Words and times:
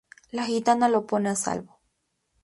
La 0.37 0.45
gitana 0.45 0.87
lo 0.89 1.05
pone 1.05 1.29
a 1.29 1.35
salvo. 1.35 1.79